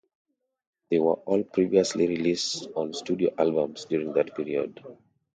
[0.89, 4.83] They were all previously released on studio albums during that period.